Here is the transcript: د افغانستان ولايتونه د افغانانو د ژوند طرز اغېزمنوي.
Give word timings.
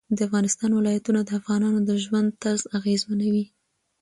د 0.15 0.17
افغانستان 0.27 0.71
ولايتونه 0.75 1.19
د 1.23 1.29
افغانانو 1.39 1.79
د 1.89 1.91
ژوند 2.03 2.27
طرز 2.43 2.61
اغېزمنوي. 2.77 3.45